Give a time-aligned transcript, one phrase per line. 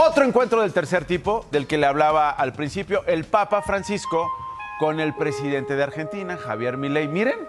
[0.00, 4.30] Otro encuentro del tercer tipo, del que le hablaba al principio, el Papa Francisco
[4.78, 7.08] con el presidente de Argentina, Javier Milei.
[7.08, 7.48] Miren,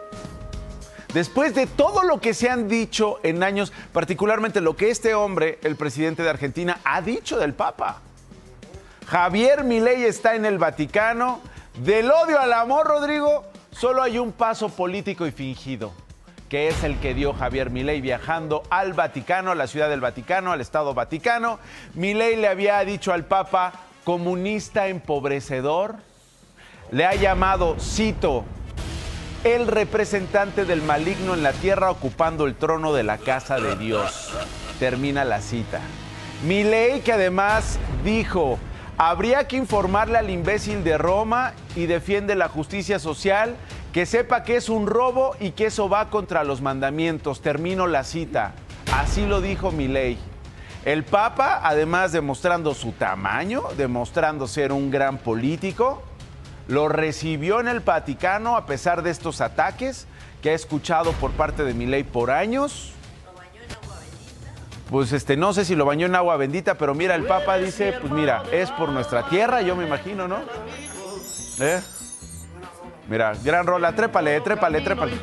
[1.13, 5.59] después de todo lo que se han dicho en años, particularmente lo que este hombre,
[5.61, 8.01] el presidente de Argentina, ha dicho del Papa.
[9.05, 11.41] Javier Milei está en el Vaticano.
[11.83, 15.93] Del odio al amor, Rodrigo, solo hay un paso político y fingido
[16.49, 20.51] que es el que dio Javier Milei viajando al Vaticano, a la ciudad del Vaticano,
[20.51, 21.59] al Estado Vaticano.
[21.93, 23.71] Milei le había dicho al Papa
[24.03, 25.97] comunista empobrecedor.
[26.91, 28.45] Le ha llamado, cito,
[29.43, 34.31] el representante del maligno en la tierra ocupando el trono de la casa de Dios.
[34.79, 35.79] Termina la cita.
[36.43, 38.57] Milei que además dijo,
[38.97, 43.55] habría que informarle al imbécil de Roma y defiende la justicia social
[43.93, 47.41] que sepa que es un robo y que eso va contra los mandamientos.
[47.41, 48.53] Termino la cita.
[48.93, 50.17] Así lo dijo Milei.
[50.85, 56.01] El Papa, además demostrando su tamaño, demostrando ser un gran político,
[56.67, 60.07] lo recibió en el Vaticano a pesar de estos ataques
[60.41, 62.93] que ha escuchado por parte de Milei por años.
[64.89, 67.93] Pues este, no sé si lo bañó en agua bendita, pero mira, el Papa dice,
[67.99, 70.37] pues mira, es por nuestra tierra, yo me imagino, ¿no?
[71.59, 71.81] ¿Eh?
[73.09, 75.13] Mira, gran rola, trépale, trépale, trépale.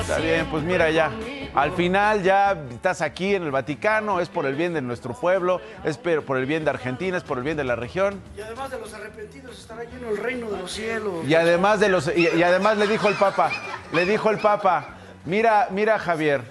[0.00, 1.10] Está bien, pues mira ya.
[1.54, 5.62] Al final ya estás aquí en el Vaticano, es por el bien de nuestro pueblo,
[5.84, 8.20] es por el bien de Argentina, es por el bien de la región.
[8.36, 11.26] Y además de los arrepentidos estará lleno el reino de los cielos.
[11.26, 13.50] Y además de los y, y además le dijo el Papa,
[13.92, 16.42] le dijo el Papa, mira, mira Javier,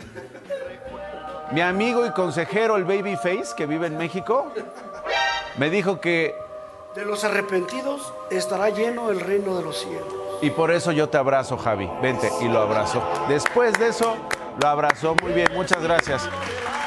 [1.52, 4.52] mi amigo y consejero el Babyface que vive en México,
[5.58, 6.34] me dijo que
[6.98, 10.08] De los arrepentidos estará lleno el reino de los cielos.
[10.42, 11.88] Y por eso yo te abrazo, Javi.
[12.02, 13.08] Vente, y lo abrazó.
[13.30, 14.18] Después de eso,
[14.60, 15.16] lo abrazó.
[15.22, 16.28] Muy bien, muchas gracias.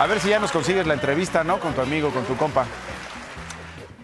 [0.00, 1.60] A ver si ya nos consigues la entrevista, ¿no?
[1.60, 2.66] Con tu amigo, con tu compa.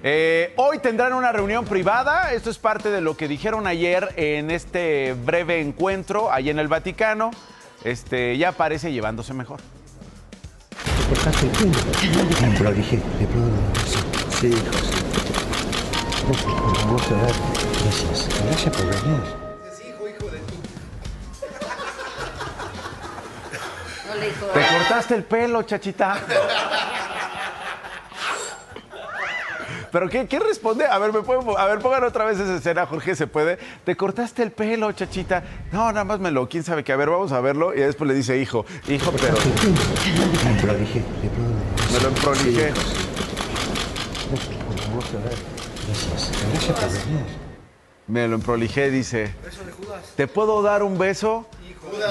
[0.04, 2.32] Eh, hoy tendrán una reunión privada.
[2.32, 6.68] Esto es parte de lo que dijeron ayer en este breve encuentro allí en el
[6.68, 7.32] Vaticano.
[7.82, 9.58] Este, ya parece llevándose mejor.
[13.18, 13.50] le puedo
[14.40, 15.05] Sí, José.
[16.26, 16.66] Gracias por.
[17.82, 18.28] Gracias.
[18.44, 19.22] Gracias por venir.
[24.54, 26.18] Te cortaste el pelo, chachita.
[29.92, 30.84] ¿Pero qué, qué responde?
[30.84, 33.58] A ver, ¿me pueden, a ver, pongan otra vez esa escena, Jorge, ¿se puede?
[33.84, 35.42] Te cortaste el pelo, chachita.
[35.72, 36.92] No, nada más me lo, quién sabe qué.
[36.92, 37.72] A ver, vamos a verlo.
[37.72, 39.34] Y después le dice, hijo, hijo, pero
[40.44, 41.56] Me prolijé, le puedo
[41.92, 42.72] me lo emprolijé.
[48.06, 49.34] Me lo emprolijé, dice.
[50.16, 51.46] ¿Te puedo dar un beso?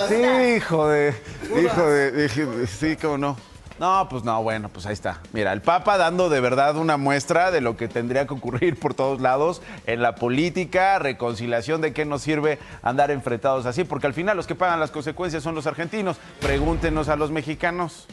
[0.08, 0.16] Sí,
[0.58, 1.14] hijo de.
[1.62, 2.12] Hijo de.
[2.12, 3.38] dije, Sí, cómo no.
[3.78, 5.20] No, pues no, bueno, pues ahí está.
[5.34, 8.94] Mira, el Papa dando de verdad una muestra de lo que tendría que ocurrir por
[8.94, 14.14] todos lados en la política, reconciliación de qué nos sirve andar enfrentados así, porque al
[14.14, 16.18] final los que pagan las consecuencias son los argentinos.
[16.40, 18.08] Pregúntenos a los mexicanos.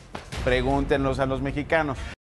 [0.44, 1.96] Pregúntenos a los mexicanos.